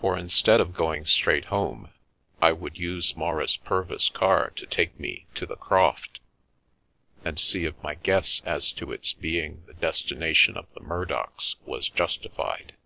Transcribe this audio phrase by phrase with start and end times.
[0.00, 1.90] For instead of going straight home,
[2.40, 6.20] I would use Maurice Purvis* car to take me to" The Croft,"
[7.24, 11.88] and see if my guess as to its being the destination of the Murdocks was
[11.88, 12.76] justified.